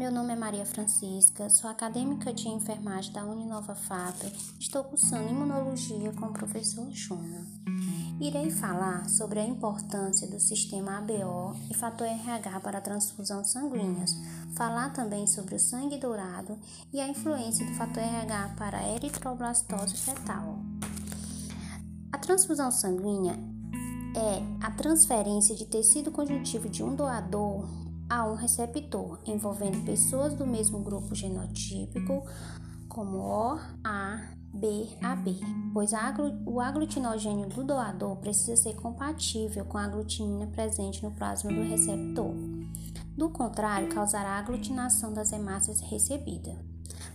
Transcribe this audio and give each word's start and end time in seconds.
meu 0.00 0.10
nome 0.10 0.32
é 0.32 0.36
Maria 0.36 0.64
Francisca, 0.64 1.50
sou 1.50 1.68
acadêmica 1.68 2.32
de 2.32 2.48
enfermagem 2.48 3.12
da 3.12 3.22
Uninova 3.22 3.74
FAP, 3.74 4.32
estou 4.58 4.82
cursando 4.82 5.28
imunologia 5.28 6.10
com 6.14 6.24
o 6.24 6.32
professor 6.32 6.90
Júnior. 6.90 7.44
Irei 8.18 8.50
falar 8.50 9.06
sobre 9.10 9.40
a 9.40 9.44
importância 9.44 10.26
do 10.26 10.40
sistema 10.40 10.96
ABO 10.96 11.54
e 11.70 11.74
fator 11.74 12.06
RH 12.06 12.60
para 12.60 12.78
a 12.78 12.80
transfusão 12.80 13.44
sanguíneas, 13.44 14.16
falar 14.56 14.90
também 14.94 15.26
sobre 15.26 15.56
o 15.56 15.60
sangue 15.60 15.98
dourado 15.98 16.58
e 16.90 16.98
a 16.98 17.06
influência 17.06 17.66
do 17.66 17.74
fator 17.74 18.02
RH 18.02 18.54
para 18.56 18.78
a 18.78 18.94
eritroblastose 18.94 19.98
fetal. 19.98 20.60
A 22.10 22.16
transfusão 22.16 22.70
sanguínea 22.70 23.38
é 24.16 24.64
a 24.66 24.70
transferência 24.70 25.54
de 25.54 25.66
tecido 25.66 26.10
conjuntivo 26.10 26.70
de 26.70 26.82
um 26.82 26.96
doador 26.96 27.89
a 28.10 28.24
um 28.26 28.34
receptor, 28.34 29.20
envolvendo 29.24 29.84
pessoas 29.86 30.34
do 30.34 30.44
mesmo 30.44 30.80
grupo 30.80 31.14
genotípico, 31.14 32.26
como 32.88 33.18
O, 33.18 33.58
A, 33.84 34.20
B, 34.52 34.88
AB, 35.00 35.38
pois 35.72 35.92
o 36.44 36.60
aglutinogênio 36.60 37.48
do 37.48 37.62
doador 37.62 38.16
precisa 38.16 38.56
ser 38.56 38.74
compatível 38.74 39.64
com 39.64 39.78
a 39.78 39.84
aglutinina 39.84 40.48
presente 40.48 41.04
no 41.04 41.12
plasma 41.12 41.52
do 41.52 41.62
receptor. 41.62 42.34
Do 43.16 43.30
contrário, 43.30 43.88
causará 43.88 44.30
aglutinação 44.30 45.12
das 45.12 45.30
hemácias 45.30 45.80
recebidas. 45.80 46.58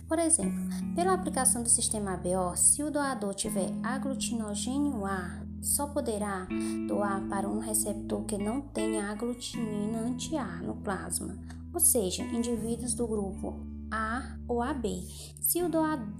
Por 0.08 0.18
exemplo, 0.18 0.58
pela 0.94 1.12
aplicação 1.12 1.62
do 1.62 1.68
sistema 1.68 2.14
ABO, 2.14 2.56
se 2.56 2.82
o 2.82 2.90
doador 2.90 3.34
tiver 3.34 3.70
aglutinogênio 3.82 5.04
A, 5.04 5.45
só 5.66 5.88
poderá 5.88 6.46
doar 6.86 7.28
para 7.28 7.48
um 7.48 7.58
receptor 7.58 8.24
que 8.24 8.38
não 8.38 8.60
tenha 8.60 9.10
aglutinina 9.10 9.98
anti-A 9.98 10.62
no 10.62 10.76
plasma, 10.76 11.36
ou 11.74 11.80
seja, 11.80 12.22
indivíduos 12.22 12.94
do 12.94 13.06
grupo 13.06 13.60
A 13.90 14.36
ou 14.46 14.62
AB. 14.62 15.02
Se, 15.40 15.60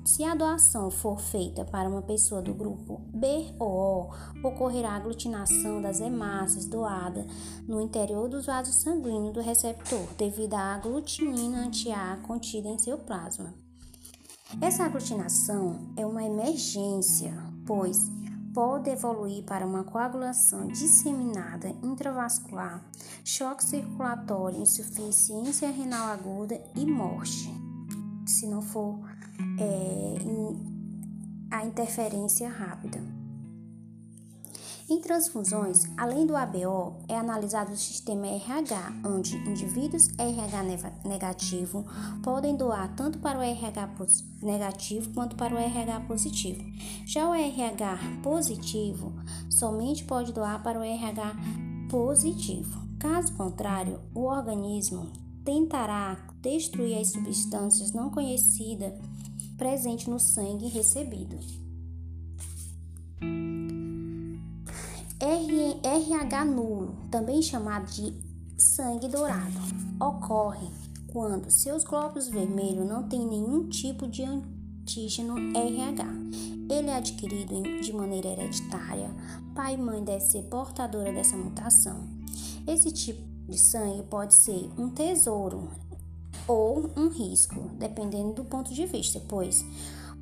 se, 0.05 0.25
a 0.25 0.35
doação 0.35 0.91
for 0.91 1.20
feita 1.20 1.65
para 1.65 1.89
uma 1.89 2.03
pessoa 2.03 2.43
do 2.43 2.55
grupo 2.55 3.01
B 3.15 3.55
ou 3.59 4.11
O, 4.43 4.48
ocorrerá 4.48 4.93
aglutinação 4.93 5.81
das 5.81 6.01
hemácias 6.01 6.67
doadas 6.67 7.27
no 7.67 7.81
interior 7.81 8.29
dos 8.29 8.47
vasos 8.47 8.75
sanguíneos 8.77 9.35
do 9.35 9.41
receptor, 9.41 10.07
devido 10.19 10.55
à 10.55 10.75
aglutinina 10.75 11.67
anti-A 11.67 12.19
contida 12.27 12.69
em 12.69 12.79
seu 12.79 12.98
plasma. 12.98 13.55
Essa 14.61 14.85
aglutinação 14.85 15.92
é 15.97 16.07
uma 16.07 16.23
emergência, 16.23 17.33
pois 17.67 18.09
pode 18.57 18.89
evoluir 18.89 19.45
para 19.45 19.67
uma 19.67 19.85
coagulação 19.85 20.69
disseminada 20.69 21.69
intravascular, 21.83 22.83
choque 23.23 23.63
circulatório, 23.63 24.63
insuficiência 24.63 25.71
renal 25.71 26.09
aguda 26.09 26.59
e 26.75 26.87
morte, 26.87 27.53
se 28.27 28.47
não 28.47 28.63
for 28.63 28.98
é, 29.61 31.55
a 31.55 31.67
interferência 31.67 32.48
rápida. 32.48 33.16
Em 34.89 35.01
transfusões, 35.01 35.83
além 35.97 36.25
do 36.25 36.37
ABO, 36.37 36.95
é 37.09 37.17
analisado 37.17 37.73
o 37.73 37.77
sistema 37.77 38.25
RH, 38.29 38.92
onde 39.05 39.37
indivíduos 39.37 40.06
RH 40.17 40.62
negativo 41.05 41.84
podem 42.23 42.55
doar 42.55 42.95
tanto 42.95 43.19
para 43.19 43.37
o 43.37 43.42
RH 43.42 43.91
negativo 44.41 45.12
quanto 45.12 45.34
para 45.34 45.57
o 45.57 45.59
RH 45.59 46.01
positivo. 46.03 46.62
Já 47.05 47.29
o 47.29 47.34
RH 47.34 47.98
positivo 48.23 49.12
somente 49.51 50.05
pode 50.05 50.33
doar 50.33 50.62
para 50.62 50.79
o 50.79 50.84
RH 50.84 51.34
positivo. 51.91 52.87
Caso 53.01 53.37
contrário, 53.37 53.98
o 54.14 54.20
organismo 54.20 55.11
tentará 55.45 56.29
destruir 56.41 56.97
as 56.98 57.09
substâncias 57.09 57.91
não 57.91 58.08
conhecidas 58.08 58.92
presentes 59.58 60.07
no 60.07 60.20
sangue 60.20 60.68
recebido. 60.68 61.36
RH 65.96 66.45
nulo, 66.45 66.95
também 67.11 67.40
chamado 67.40 67.90
de 67.90 68.12
sangue 68.58 69.08
dourado, 69.08 69.58
ocorre 69.98 70.68
quando 71.07 71.51
seus 71.51 71.84
glóbulos 71.84 72.29
vermelhos 72.29 72.86
não 72.86 73.08
têm 73.08 73.27
nenhum 73.27 73.67
tipo 73.70 74.06
de 74.06 74.23
antígeno 74.23 75.39
RH. 75.56 76.06
Ele 76.68 76.90
é 76.90 76.96
adquirido 76.96 77.62
de 77.80 77.92
maneira 77.95 78.29
hereditária, 78.29 79.08
pai 79.55 79.73
e 79.73 79.79
mãe 79.79 80.05
devem 80.05 80.20
ser 80.20 80.42
portadora 80.42 81.11
dessa 81.14 81.35
mutação. 81.35 82.06
Esse 82.67 82.92
tipo 82.92 83.23
de 83.48 83.56
sangue 83.56 84.02
pode 84.02 84.35
ser 84.35 84.70
um 84.77 84.90
tesouro 84.90 85.70
ou 86.46 86.90
um 86.95 87.08
risco, 87.08 87.70
dependendo 87.79 88.35
do 88.35 88.45
ponto 88.45 88.74
de 88.74 88.85
vista, 88.85 89.18
pois 89.27 89.64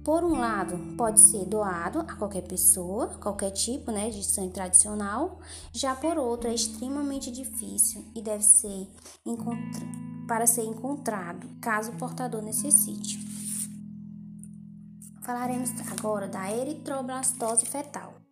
por 0.04 0.22
um 0.22 0.38
lado, 0.38 0.94
pode 0.96 1.18
ser 1.18 1.46
doado 1.46 2.00
a 2.00 2.14
qualquer 2.14 2.42
pessoa, 2.42 3.08
qualquer 3.18 3.50
tipo 3.50 3.90
né, 3.90 4.10
de 4.10 4.22
sangue 4.22 4.52
tradicional, 4.52 5.40
já 5.72 5.96
por 5.96 6.18
outro, 6.18 6.50
é 6.50 6.54
extremamente 6.54 7.30
difícil 7.30 8.04
e 8.14 8.20
deve 8.20 8.42
ser 8.42 8.86
para 10.28 10.46
ser 10.46 10.62
encontrado 10.62 11.48
caso 11.60 11.92
o 11.92 11.96
portador 11.96 12.42
necessite. 12.42 13.18
Falaremos 15.22 15.70
agora 15.90 16.28
da 16.28 16.50
eritroblastose 16.50 17.64
fetal. 17.64 18.23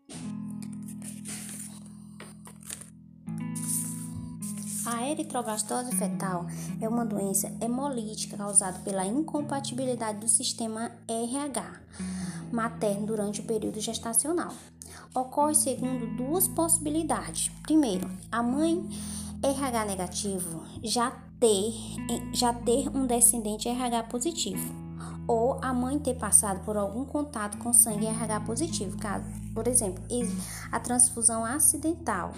A 4.84 5.08
eritroblastose 5.08 5.94
fetal 5.96 6.46
é 6.80 6.88
uma 6.88 7.04
doença 7.04 7.52
hemolítica 7.60 8.36
causada 8.36 8.80
pela 8.80 9.06
incompatibilidade 9.06 10.18
do 10.18 10.28
sistema 10.28 10.90
RH 11.06 11.80
materno 12.50 13.06
durante 13.06 13.40
o 13.40 13.44
período 13.44 13.80
gestacional. 13.80 14.52
Ocorre 15.14 15.54
segundo 15.54 16.16
duas 16.16 16.48
possibilidades. 16.48 17.50
Primeiro, 17.62 18.10
a 18.30 18.42
mãe 18.42 18.84
RH 19.42 19.84
negativo 19.84 20.62
já 20.82 21.10
ter, 21.38 21.74
já 22.32 22.52
ter 22.52 22.88
um 22.88 23.06
descendente 23.06 23.68
RH 23.68 24.02
positivo 24.04 24.81
ou 25.26 25.58
a 25.62 25.72
mãe 25.72 25.98
ter 25.98 26.14
passado 26.14 26.64
por 26.64 26.76
algum 26.76 27.04
contato 27.04 27.58
com 27.58 27.72
sangue 27.72 28.06
RH 28.06 28.40
positivo, 28.40 28.98
caso, 28.98 29.24
por 29.54 29.68
exemplo, 29.68 30.02
a 30.70 30.80
transfusão 30.80 31.44
acidental 31.44 32.32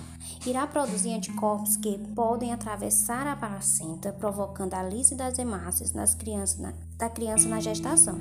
irá 0.47 0.67
produzir 0.67 1.15
anticorpos 1.15 1.77
que 1.77 1.99
podem 2.15 2.53
atravessar 2.53 3.27
a 3.27 3.37
placenta, 3.37 4.13
provocando 4.13 4.75
a 4.75 4.83
lise 4.83 5.15
das 5.15 5.39
hemácias 5.39 5.93
nas 5.93 6.15
crianças, 6.15 6.59
na, 6.59 6.75
da 6.99 7.09
criança 7.09 7.49
na 7.49 7.61
gestação. 7.61 8.19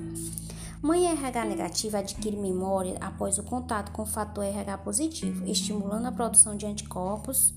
Mãe 0.82 1.06
RH 1.06 1.46
negativa 1.46 2.00
adquire 2.00 2.36
memória 2.36 2.98
após 3.00 3.38
o 3.38 3.44
contato 3.44 3.92
com 3.92 4.02
o 4.02 4.06
fator 4.06 4.44
RH 4.44 4.78
positivo, 4.80 5.46
estimulando 5.46 6.08
a 6.08 6.12
produção 6.12 6.58
de 6.58 6.66
anticorpos 6.66 7.54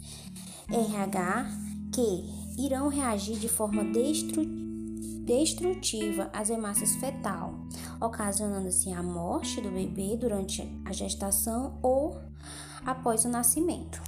RH 0.71 1.47
que 1.93 2.25
irão 2.57 2.89
reagir 2.89 3.37
de 3.39 3.49
forma 3.49 3.85
destrutiva 3.85 4.76
destrutiva 5.27 6.31
às 6.33 6.49
hemácias 6.49 6.95
fetal, 6.97 7.55
ocasionando 8.01 8.69
assim 8.69 8.95
a 8.95 9.03
morte 9.03 9.61
do 9.61 9.71
bebê 9.71 10.17
durante 10.17 10.63
a 10.85 10.93
gestação 10.93 11.79
ou 11.83 12.19
após 12.85 13.25
o 13.25 13.29
nascimento. 13.29 14.01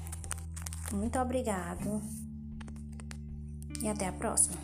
Muito 0.92 1.18
obrigado 1.18 2.00
e 3.82 3.88
até 3.88 4.06
a 4.06 4.12
próxima. 4.12 4.56